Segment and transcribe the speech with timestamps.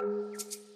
[0.00, 0.67] you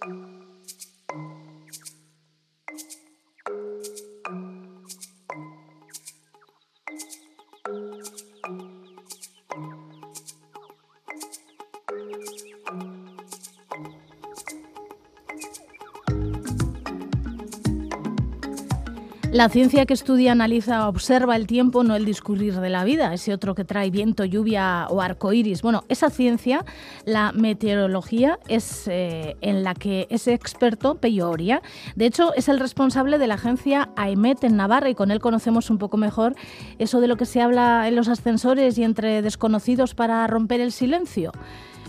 [19.32, 23.32] La ciencia que estudia, analiza, observa el tiempo, no el discurrir de la vida, ese
[23.32, 25.62] otro que trae viento, lluvia o arco iris.
[25.62, 26.66] Bueno, esa ciencia,
[27.06, 31.62] la meteorología, es eh, en la que ese experto, Peyoria,
[31.96, 35.70] de hecho, es el responsable de la agencia AEMET en Navarra y con él conocemos
[35.70, 36.34] un poco mejor
[36.78, 40.72] eso de lo que se habla en los ascensores y entre desconocidos para romper el
[40.72, 41.32] silencio.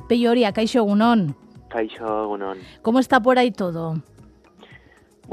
[0.08, 1.36] Peyoria, Kaixo Gunón.
[1.68, 2.60] Kaixo Gunón.
[2.82, 4.02] ¿Cómo está por ahí todo?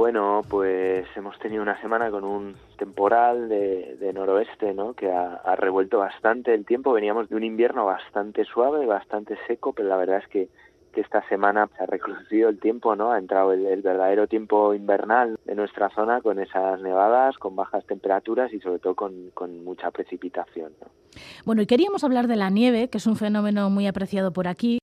[0.00, 4.94] Bueno, pues hemos tenido una semana con un temporal de, noroeste, ¿no?
[4.94, 6.94] Que ha, revuelto bastante el tiempo.
[6.94, 10.48] Veníamos de un invierno bastante suave, bastante seco, pero la verdad es que,
[10.94, 13.12] esta semana se ha recrudecido el tiempo, ¿no?
[13.12, 18.52] Ha entrado el, verdadero tiempo invernal de nuestra zona con esas nevadas, con bajas temperaturas
[18.54, 20.88] y sobre todo con, mucha precipitación, ¿no?
[21.44, 24.79] Bueno, y queríamos hablar de la nieve, que es un fenómeno muy apreciado por aquí.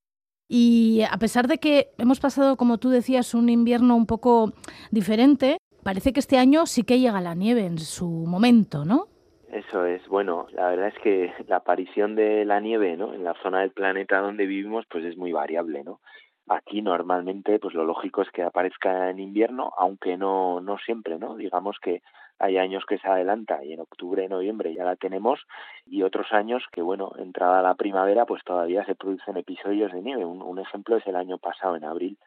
[0.47, 4.53] Y a pesar de que hemos pasado, como tú decías, un invierno un poco
[4.91, 9.07] diferente, parece que este año sí que llega la nieve en su momento, ¿no?
[9.51, 13.13] Eso es, bueno, la verdad es que la aparición de la nieve, ¿no?
[13.13, 16.01] En la zona del planeta donde vivimos, pues es muy variable, ¿no?
[16.49, 21.35] Aquí normalmente, pues lo lógico es que aparezca en invierno, aunque no, no siempre, ¿no?
[21.35, 22.01] Digamos que
[22.39, 25.41] hay años que se adelanta y en octubre, noviembre ya la tenemos
[25.85, 30.23] y otros años que, bueno, entrada la primavera, pues todavía se producen episodios de nieve.
[30.25, 32.17] un ejemplo es el año pasado, en abril,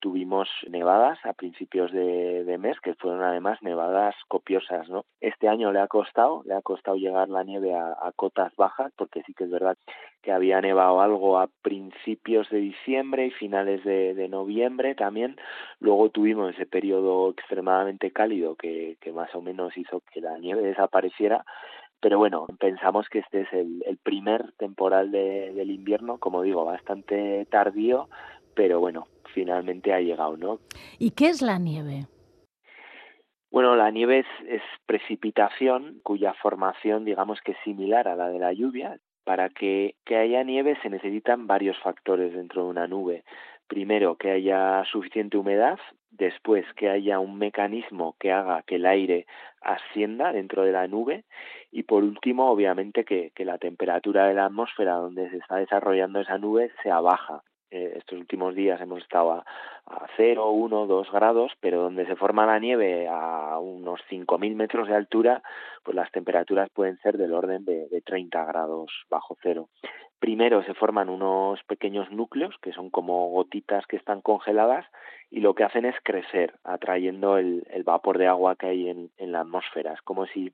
[0.00, 5.04] tuvimos nevadas a principios de, mes, que fueron además nevadas copiosas, ¿no?
[5.20, 9.22] Este año le ha costado, le ha costado llegar la nieve a, cotas bajas, porque
[9.26, 9.76] sí que es verdad
[10.22, 15.36] que había nevado algo a principios de diciembre y finales de, noviembre también.
[15.78, 21.44] Luego tuvimos ese periodo extremadamente cálido que, más o menos hizo que la nieve desapareciera
[21.98, 28.08] pero bueno, pensamos que este es el, primer temporal del invierno, como digo, bastante tardío,
[28.54, 30.60] pero bueno, finalmente ha llegado, ¿no?
[30.98, 32.06] ¿Y qué es la nieve?
[33.50, 38.54] Bueno, la nieve es, precipitación cuya formación, digamos que es similar a la de la
[38.54, 38.98] lluvia.
[39.24, 43.24] Para que, que haya nieve se necesitan varios factores dentro de una nube.
[43.66, 45.78] Primero, que haya suficiente humedad,
[46.10, 49.26] después que haya un mecanismo que haga que el aire
[49.60, 51.24] ascienda dentro de la nube
[51.72, 56.20] y por último, obviamente, que, que la temperatura de la atmósfera donde se está desarrollando
[56.20, 57.42] esa nube sea baja.
[57.76, 59.44] Eh, estos últimos días hemos estado a,
[59.86, 64.88] a 0, 1, 2 grados, pero donde se forma la nieve a unos 5.000 metros
[64.88, 65.42] de altura,
[65.84, 69.68] pues las temperaturas pueden ser del orden de, de 30 grados bajo cero.
[70.18, 74.86] Primero se forman unos pequeños núcleos que son como gotitas que están congeladas
[75.30, 79.32] y lo que hacen es crecer, atrayendo el, vapor de agua que hay en, en
[79.32, 79.92] la atmósfera.
[79.92, 80.50] Es como si,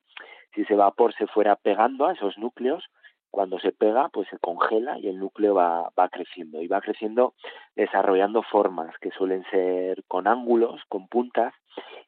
[0.56, 2.84] si ese vapor se fuera pegando a esos núcleos
[3.32, 7.32] cuando se pega, pues se congela y el núcleo va, va creciendo y va creciendo
[7.74, 11.54] desarrollando formas que suelen ser con ángulos, con puntas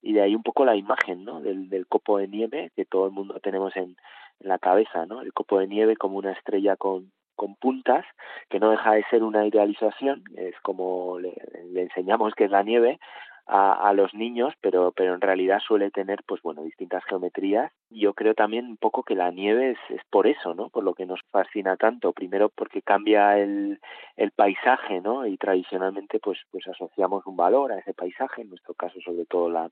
[0.02, 1.40] y de ahí un poco la imagen ¿no?
[1.40, 3.96] del, copo de nieve que todo el mundo tenemos en,
[4.40, 5.22] en la cabeza, ¿no?
[5.22, 8.04] el copo de nieve como una estrella con, con puntas,
[8.50, 11.34] que no deja de ser una idealización, es como le,
[11.72, 13.00] le, enseñamos que es la nieve,
[13.46, 17.72] a, a, los niños, pero, pero en realidad suele tener, pues bueno, distintas geometrías.
[17.90, 20.70] Yo creo también un poco que la nieve es, es por eso, ¿no?
[20.70, 22.12] Por lo que nos fascina tanto.
[22.12, 23.80] Primero porque cambia el,
[24.16, 25.26] el paisaje, ¿no?
[25.26, 29.50] Y tradicionalmente, pues, pues asociamos un valor a ese paisaje, en nuestro caso sobre todo
[29.50, 29.70] la,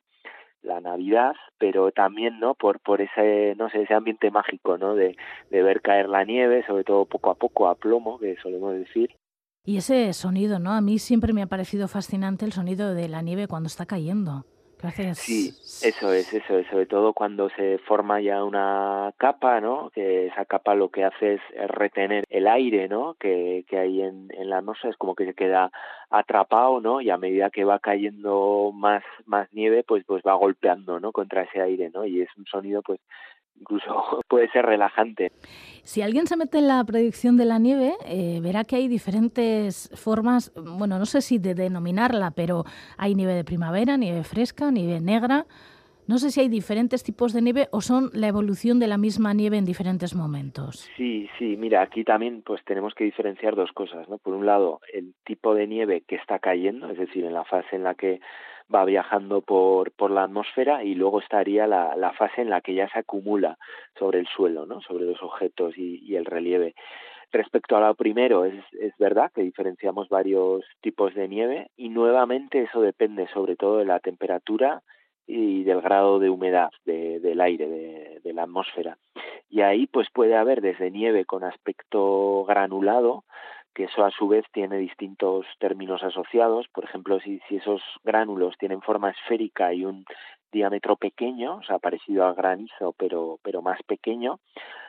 [0.63, 2.55] la Navidad, pero también, ¿no?
[2.55, 4.95] Por, por ese, no sé, ese ambiente mágico, ¿no?
[4.95, 5.17] De,
[5.51, 9.17] de ver caer la nieve, sobre todo poco a poco, a plomo, que solemos decir,
[9.65, 10.73] y ese sonido, ¿no?
[10.73, 14.45] A mí siempre me ha parecido fascinante el sonido de la nieve cuando está cayendo.
[14.83, 15.19] Gracias.
[15.19, 15.51] Sí,
[15.87, 19.91] eso es, eso es, sobre todo cuando se forma ya una capa, ¿no?
[19.95, 23.15] Que esa capa lo que hace es retener el aire, ¿no?
[23.15, 25.71] Que, que hay en, en la atmósfera, es como que se queda
[26.11, 27.01] atrapado, ¿no?
[27.01, 31.13] Y a medida que va cayendo más, más nieve, pues, pues va golpeando, ¿no?
[31.13, 32.05] Contra ese aire, ¿no?
[32.05, 32.99] Y es un sonido, pues,
[33.59, 35.31] incluso puede ser relajante.
[35.83, 39.91] Si alguien se mete en la predicción de la nieve, eh, verá que hay diferentes
[39.95, 42.65] formas, bueno, no sé si de denominarla, pero
[42.97, 45.47] hay nieve de primavera, nieve fresca, nieve negra.
[46.09, 49.35] No sé si hay diferentes tipos de nieve o son la evolución de la misma
[49.35, 50.89] nieve en diferentes momentos.
[50.97, 54.19] Sí, sí, mira, aquí también pues tenemos que diferenciar dos cosas, ¿no?
[54.19, 57.77] Por un lado, el tipo de nieve que está cayendo, es decir, en la fase
[57.77, 58.21] en la que
[58.75, 62.75] va viajando por, por la atmósfera y luego estaría la, la fase en la que
[62.75, 63.59] ya se acumula
[63.99, 64.81] sobre el suelo, ¿no?
[64.81, 66.75] sobre los objetos y, el relieve.
[67.31, 72.63] Respecto a lo primero, es, es verdad que diferenciamos varios tipos de nieve y nuevamente
[72.63, 74.83] eso depende sobre todo de la temperatura
[75.27, 78.99] y del grado de humedad del aire, de, la atmósfera.
[79.49, 83.25] Y ahí pues puede haber desde nieve con aspecto granulado,
[83.75, 86.67] que eso a su vez tiene distintos términos asociados.
[86.69, 90.05] Por ejemplo, si, esos gránulos tienen forma esférica y un
[90.53, 94.41] diámetro pequeño, o sea, parecido al granizo, pero, pero más pequeño,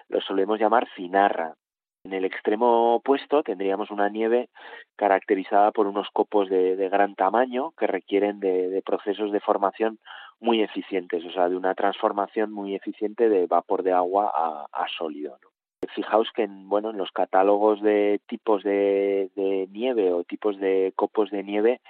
[0.10, 1.56] lo solemos llamar finarra.
[2.06, 4.50] En el extremo opuesto tendríamos una nieve
[4.98, 10.00] caracterizada por unos copos de, de gran tamaño que requieren de, procesos de formación
[10.42, 14.88] muy eficientes, o sea, de una transformación muy eficiente de vapor de agua a, a
[14.90, 15.38] sólido.
[15.94, 20.94] Fijaos que en, bueno, en los catálogos de tipos de, de nieve o tipos de
[20.96, 21.82] copos de nieve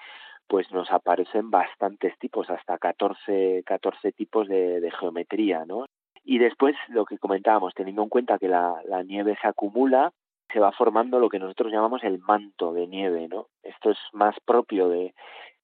[0.47, 5.85] pues nos aparecen bastantes tipos, hasta 14, 14 tipos de, de geometría, ¿no?
[6.23, 10.11] Y después, lo que comentábamos, teniendo en cuenta que la, la nieve se acumula,
[10.51, 13.47] se va formando lo que nosotros llamamos el manto de nieve, ¿no?
[13.63, 15.13] Esto es más propio de,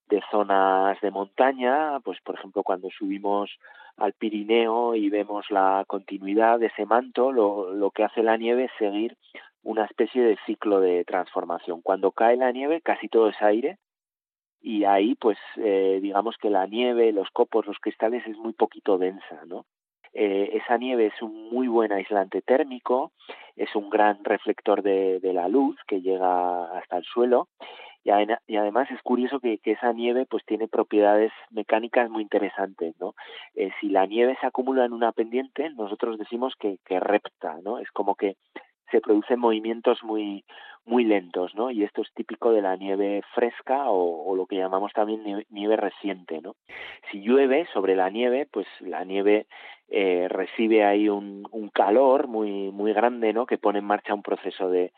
[0.10, 3.50] de zonas de montaña, pues por ejemplo cuando subimos
[3.98, 8.72] al Pirineo y vemos la continuidad de ese manto, lo, que hace la nieve es
[8.78, 9.16] seguir
[9.62, 11.82] una especie de ciclo de transformación.
[11.82, 13.78] Cuando cae la nieve, casi todo es aire,
[14.62, 18.98] y ahí pues eh, digamos que la nieve, los copos, los cristales es muy poquito
[18.98, 19.66] densa, ¿no?
[20.14, 23.12] Eh, esa nieve es un muy buen aislante térmico,
[23.56, 27.48] es un gran reflector de la luz que llega hasta el suelo
[28.04, 33.14] y, además es curioso que, esa nieve pues tiene propiedades mecánicas muy interesantes, ¿no?
[33.56, 37.80] Eh, si la nieve se acumula en una pendiente, nosotros decimos que, repta, ¿no?
[37.80, 38.36] Es como que
[38.92, 40.44] se producen movimientos muy
[40.86, 41.70] muy lentos, ¿no?
[41.70, 46.42] Y esto es típico de la nieve fresca o, lo que llamamos también nieve, reciente,
[46.42, 46.56] ¿no?
[47.12, 49.46] Si llueve sobre la nieve, pues la nieve
[49.90, 51.44] eh, recibe ahí un,
[51.74, 53.46] calor muy muy grande, ¿no?
[53.46, 54.92] Que pone en marcha un proceso de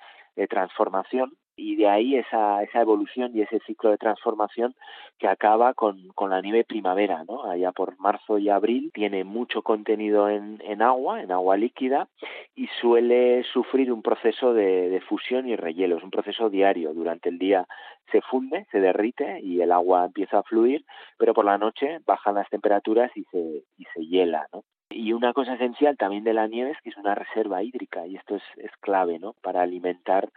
[0.47, 4.75] transformación y de ahí esa, esa evolución y ese ciclo de transformación
[5.19, 7.43] que acaba con, con la nieve primavera, ¿no?
[7.43, 12.07] Allá por marzo y abril tiene mucho contenido en, en agua, en agua líquida,
[12.55, 16.93] y suele sufrir un proceso de, de fusión y rehielo, es un proceso diario.
[16.93, 17.67] Durante el día
[18.11, 20.83] se funde, se derrite y el agua empieza a fluir,
[21.17, 24.63] pero por la noche bajan las temperaturas y se, y se hiela, ¿no?
[24.91, 28.15] Y una cosa esencial también de la nieve es que es una reserva hídrica y
[28.15, 29.33] esto es, es clave ¿no?
[29.41, 30.29] para alimentar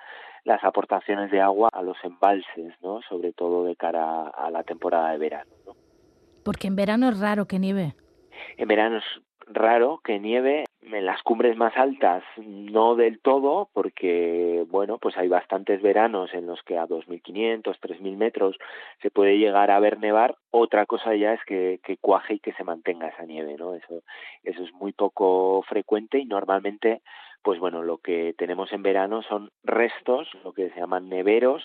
[0.44, 3.00] las aportaciones de agua a los embalses, ¿no?
[3.08, 5.50] sobre todo de cara a la temporada de verano.
[5.66, 5.72] ¿no?
[6.44, 7.94] Porque en verano es raro que nieve.
[8.56, 9.04] En verano es
[9.46, 15.28] raro que nieve en las cumbres más altas no del todo porque bueno pues hay
[15.28, 18.56] bastantes veranos en los que a 2.500 3.000 metros
[19.00, 22.52] se puede llegar a ver nevar otra cosa ya es que, que cuaje y que
[22.52, 24.02] se mantenga esa nieve no eso
[24.42, 27.02] eso es muy poco frecuente y normalmente
[27.42, 31.62] pues bueno, lo que tenemos en verano son restos, lo que se llaman neveros,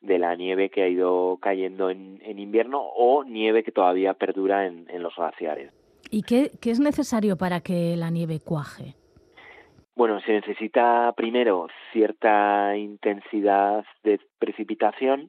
[0.00, 4.86] de la nieve que ha ido cayendo en, invierno o nieve que todavía perdura en,
[4.88, 5.70] en los glaciares.
[6.10, 8.94] ¿Y qué, qué es necesario para que la nieve cuaje?
[9.94, 15.28] Bueno, se necesita primero cierta intensidad de precipitación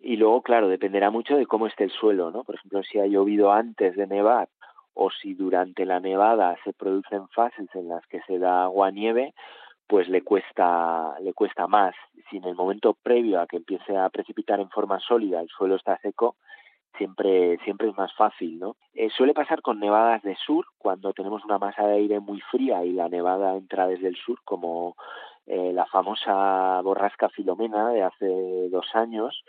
[0.00, 2.44] y luego, claro, dependerá mucho de cómo esté el suelo, ¿no?
[2.44, 4.48] Por ejemplo, si ha llovido antes de nevar
[4.94, 9.34] o si durante la nevada se producen fases en las que se da agua nieve,
[9.88, 11.94] pues le cuesta le cuesta más.
[12.30, 15.74] Si en el momento previo a que empiece a precipitar en forma sólida el suelo
[15.74, 16.36] está seco,
[16.96, 18.76] siempre siempre es más fácil, ¿no?
[18.94, 22.84] Eh, suele pasar con nevadas de sur cuando tenemos una masa de aire muy fría
[22.84, 24.96] y la nevada entra desde el sur, como
[25.46, 29.44] eh, la famosa borrasca Filomena de hace dos años,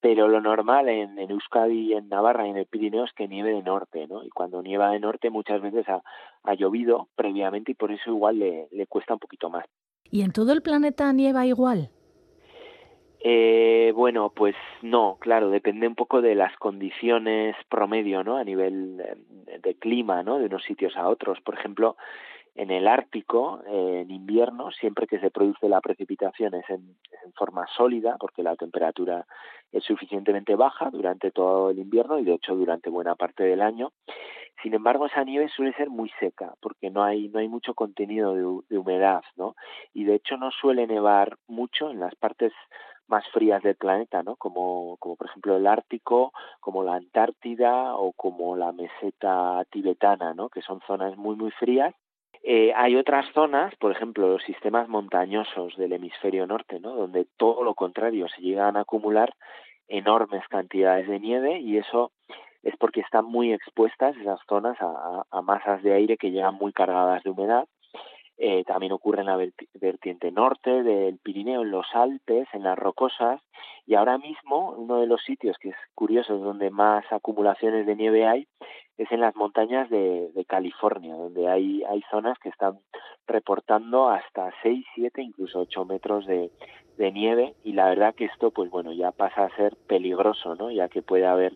[0.00, 3.52] pero lo normal en, en Euskadi, en Navarra y en el Pirineo es que nieve
[3.52, 4.22] de norte, ¿no?
[4.22, 6.02] Y cuando nieva de norte muchas veces ha,
[6.44, 9.64] ha llovido previamente y por eso igual le, le cuesta un poquito más.
[10.10, 11.90] ¿Y en todo el planeta nieva igual?
[13.20, 18.36] Eh, bueno, pues no, claro, depende un poco de las condiciones promedio, ¿no?
[18.36, 19.02] A nivel
[19.60, 20.38] de clima, ¿no?
[20.38, 21.40] De unos sitios a otros.
[21.40, 21.96] Por ejemplo,
[22.58, 27.32] en el Ártico, eh, en invierno, siempre que se produce la precipitación es en, en,
[27.34, 29.26] forma sólida, porque la temperatura
[29.70, 33.92] es suficientemente baja durante todo el invierno y de hecho durante buena parte del año.
[34.60, 38.34] Sin embargo, esa nieve suele ser muy seca, porque no hay, no hay mucho contenido
[38.34, 39.54] de, de humedad, ¿no?
[39.94, 42.52] Y de hecho no suele nevar mucho en las partes
[43.08, 44.36] más frías del planeta, ¿no?
[44.36, 50.48] Como, como por ejemplo el Ártico, como la Antártida o como la meseta tibetana, ¿no?
[50.48, 51.94] Que son zonas muy, muy frías
[52.42, 56.94] eh, hay otras zonas, por ejemplo, los sistemas montañosos del hemisferio norte, ¿no?
[56.94, 59.34] donde todo lo contrario, se llegan a acumular
[59.88, 62.12] enormes cantidades de nieve y eso
[62.62, 67.22] es porque están muy expuestas esas zonas a, masas de aire que llegan muy cargadas
[67.22, 67.66] de humedad
[68.40, 73.40] eh, también ocurre en la vertiente norte del Pirineo, en los Alpes, en las rocosas,
[73.84, 78.28] y ahora mismo uno de los sitios que es curioso, donde más acumulaciones de nieve
[78.28, 78.46] hay,
[78.96, 82.78] es en las montañas de, California, donde hay, hay zonas que están
[83.26, 86.52] reportando hasta 6, 7, incluso 8 metros de,
[86.96, 90.70] de nieve, y la verdad que esto, pues bueno, ya pasa a ser peligroso, ¿no?
[90.70, 91.54] Ya que puede haber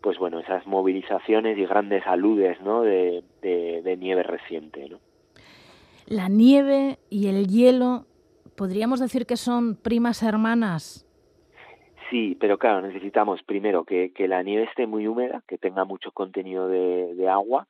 [0.00, 2.82] pues bueno, esas movilizaciones y grandes aludes ¿no?
[2.82, 4.88] de, de nieve reciente.
[4.88, 4.98] ¿no?
[6.06, 8.06] La nieve y el hielo,
[8.56, 11.06] ¿podríamos decir que son primas hermanas?
[12.10, 16.12] Sí, pero claro, necesitamos primero que, que la nieve esté muy húmeda, que tenga mucho
[16.12, 17.66] contenido de, de agua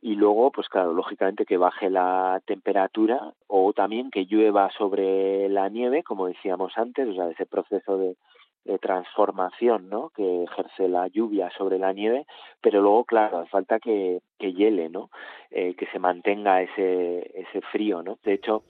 [0.00, 5.70] y luego, pues claro, lógicamente que baje la temperatura o también que llueva sobre la
[5.70, 8.16] nieve, como decíamos antes, o sea, ese proceso de,
[8.64, 10.10] de transformación ¿no?
[10.10, 12.26] que ejerce la lluvia sobre la nieve,
[12.60, 15.10] pero luego, claro, hace falta que, que hiele, ¿no?
[15.50, 18.02] Eh, que se mantenga ese, ese frío.
[18.02, 18.18] ¿no?
[18.24, 18.64] De hecho,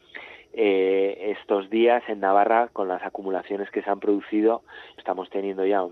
[0.52, 4.62] eh, estos días en Navarra, con las acumulaciones que se han producido,
[4.98, 5.84] estamos teniendo ya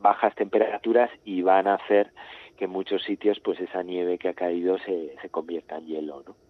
[0.00, 2.10] bajas temperaturas y van a hacer
[2.56, 6.22] que en muchos sitios pues esa nieve que ha caído se, se convierta en hielo.
[6.26, 6.43] ¿no?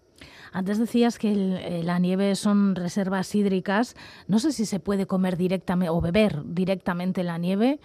[0.55, 3.97] Antes decías que eh, la nieve son reservas hídricas.
[4.29, 7.81] No sé si se puede comer directamente o beber directamente la nieve.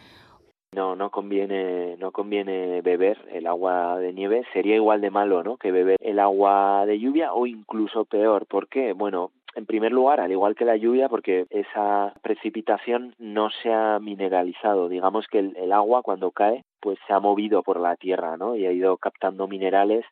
[0.75, 4.43] No, no conviene, no conviene beber el agua de nieve.
[4.53, 5.57] Sería igual de malo, ¿no?
[5.57, 8.45] Que beber el agua de lluvia o incluso peor.
[8.45, 8.93] ¿Por qué?
[8.93, 13.97] Bueno, en primer lugar, al igual que la lluvia, porque esa precipitación no se ha
[13.97, 14.89] mineralizado.
[14.89, 18.55] Digamos que el, el, agua cuando cae, pues se ha movido por la tierra, ¿no?
[18.55, 20.05] Y ha ido captando minerales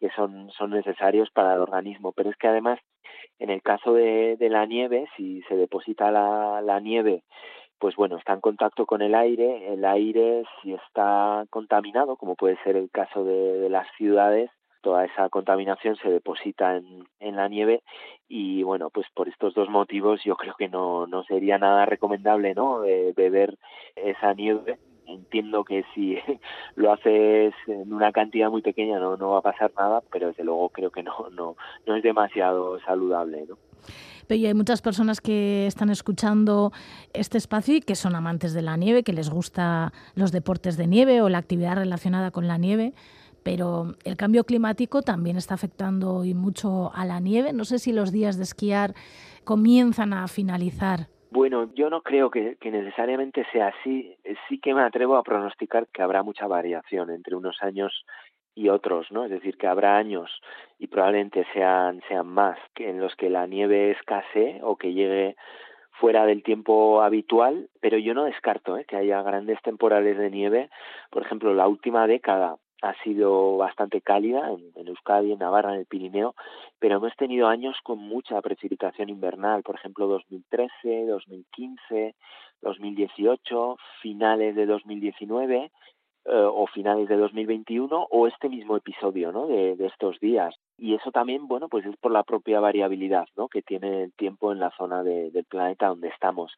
[0.00, 2.12] que son, son necesarios para el organismo.
[2.12, 2.78] Pero es que además,
[3.38, 7.22] en el caso de, de la nieve, si se deposita la, la nieve,
[7.78, 12.56] pues bueno, está en contacto con el aire, el aire si está contaminado, como puede
[12.64, 14.50] ser el caso de, las ciudades,
[14.80, 17.82] toda esa contaminación se deposita en, en la nieve
[18.28, 22.54] y bueno, pues por estos dos motivos yo creo que no, no sería nada recomendable,
[22.54, 22.84] ¿no?
[22.84, 23.56] Eh, beber
[23.96, 26.16] esa nieve entiendo que si
[26.76, 30.44] lo haces en una cantidad muy pequeña no, no va a pasar nada, pero desde
[30.44, 33.58] luego creo que no, no, no es demasiado saludable, ¿no?
[34.26, 36.70] Pero hay muchas personas que están escuchando
[37.14, 40.86] este espacio y que son amantes de la nieve, que les gusta los deportes de
[40.86, 42.92] nieve o la actividad relacionada con la nieve,
[43.42, 47.54] pero el cambio climático también está afectando y mucho a la nieve.
[47.54, 48.94] No sé si los días de esquiar
[49.44, 54.16] comienzan a finalizar bueno, yo no creo que, necesariamente sea así.
[54.48, 58.04] Sí que me atrevo a pronosticar que habrá mucha variación entre unos años
[58.54, 59.24] y otros, ¿no?
[59.24, 60.30] Es decir, que habrá años
[60.78, 65.36] y probablemente sean sean más que en los que la nieve escasee o que llegue
[65.92, 68.84] fuera del tiempo habitual, pero yo no descarto ¿eh?
[68.84, 70.70] que haya grandes temporales de nieve.
[71.10, 75.86] Por ejemplo, la última década ha sido bastante cálida en, Euskadi, en Navarra, en el
[75.86, 76.34] Pirineo,
[76.78, 82.14] pero hemos tenido años con mucha precipitación invernal, por ejemplo 2013, 2015,
[82.62, 85.70] 2018, finales de 2019
[86.24, 89.46] eh, o finales de 2021 o este mismo episodio ¿no?
[89.46, 90.54] de, de, estos días.
[90.76, 93.48] Y eso también, bueno, pues es por la propia variabilidad ¿no?
[93.48, 96.52] que tiene el tiempo en la zona de, del planeta donde estamos.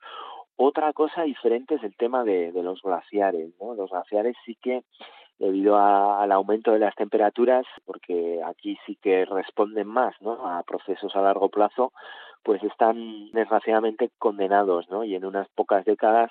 [0.56, 3.52] Otra cosa diferente es el tema de, de los glaciares.
[3.60, 3.74] ¿no?
[3.74, 4.82] Los glaciares sí que
[5.40, 10.46] debido a, al aumento de las temperaturas, porque aquí sí que responden más ¿no?
[10.46, 11.92] a procesos a largo plazo,
[12.42, 15.04] pues están desgraciadamente condenados, ¿no?
[15.04, 16.30] Y en unas pocas décadas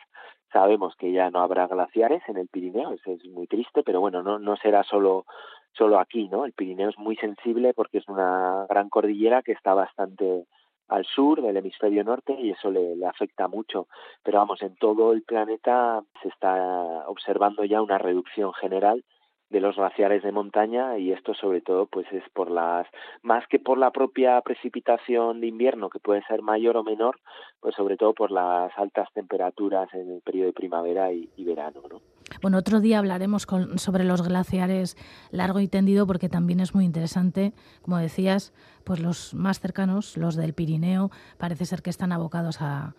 [0.52, 4.24] sabemos que ya no habrá glaciares en el Pirineo, eso es muy triste, pero bueno,
[4.24, 5.26] no, no será solo,
[5.74, 6.46] solo aquí, ¿no?
[6.46, 10.46] El Pirineo es muy sensible porque es una gran cordillera que está bastante
[10.90, 13.88] al sur del hemisferio norte y eso le, le, afecta mucho.
[14.24, 19.04] Pero vamos, en todo el planeta se está observando ya una reducción general
[19.50, 22.88] de los glaciares de montaña y esto sobre todo pues es por las
[23.24, 27.20] más que por la propia precipitación de invierno que puede ser mayor o menor
[27.60, 32.02] pues sobre todo por las altas temperaturas en el periodo de primavera y, verano ¿no?
[32.42, 34.96] Bueno, otro día hablaremos con, sobre los glaciares
[35.32, 40.36] largo y tendido porque también es muy interesante, como decías, pues los más cercanos, los
[40.36, 42.94] del Pirineo, parece ser que están abocados a,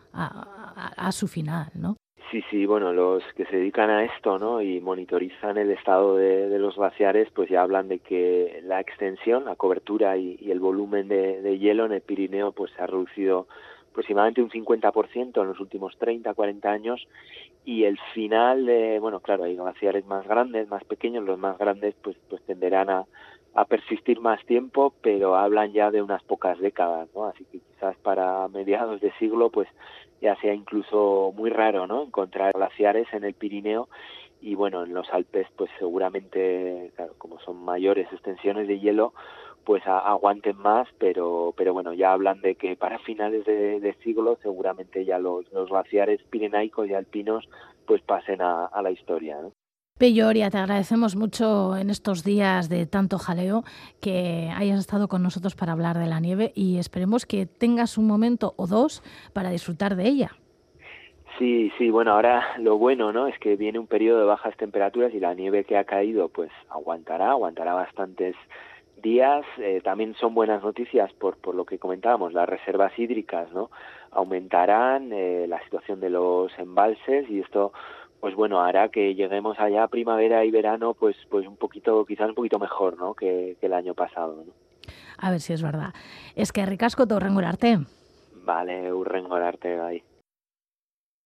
[1.12, 1.96] su final, ¿no?
[2.30, 4.62] Sí, sí, bueno, los que se dedican a esto, ¿no?
[4.62, 9.56] Y monitorizan el estado de, los glaciares, pues ya hablan de que la extensión, la
[9.56, 13.49] cobertura y, y el volumen de, de, hielo en el Pirineo, pues se ha reducido
[13.90, 17.08] aproximadamente un 50% en los últimos 30, 40 años
[17.64, 18.64] y el final,
[19.00, 23.07] bueno, claro, hay glaciares más grandes, más pequeños, los más grandes pues, pues tenderán a,
[23.55, 27.26] a persistir más tiempo, pero hablan ya de unas pocas décadas, ¿no?
[27.26, 29.69] Así que quizás para mediados de siglo, pues
[30.21, 32.05] ya sea incluso muy raro, ¿no?
[32.05, 33.88] Encontrar glaciares en el Pirineo
[34.40, 39.12] y bueno, en los Alpes, pues seguramente, claro, como son mayores extensiones de hielo,
[39.64, 45.05] pues aguanten más, pero, pero bueno, ya hablan de que para finales de, siglo seguramente
[45.05, 47.49] ya los, los glaciares pirenaicos y alpinos
[47.87, 49.38] pues pasen a, a la historia.
[49.40, 49.52] ¿no?
[50.00, 53.64] Peyoria, te agradecemos mucho en estos días de tanto jaleo
[54.00, 58.07] que hayas estado con nosotros para hablar de la nieve y esperemos que tengas un
[58.07, 59.02] momento o dos
[59.35, 60.31] para disfrutar de ella.
[61.38, 63.26] Sí, sí, bueno, ahora lo bueno, ¿no?
[63.26, 66.50] Es que viene un periodo de bajas temperaturas y la nieve que ha caído, pues
[66.71, 68.37] aguantará, aguantará bastantes
[69.00, 69.45] días.
[69.59, 73.71] Eh, también son buenas noticias por, por lo que comentábamos, las reservas hídricas, ¿no?
[74.11, 77.73] Aumentarán, eh, la situación de los embalses y esto
[78.21, 82.35] pues bueno, hará que lleguemos allá primavera y verano, pues, pues un poquito, quizás un
[82.35, 83.14] poquito mejor, ¿no?
[83.14, 84.52] Que, el año pasado, ¿no?
[85.19, 85.95] A ver si es verdad.
[86.37, 87.78] Es que ricasco todo arte.
[88.45, 90.02] Vale, un arte ahí.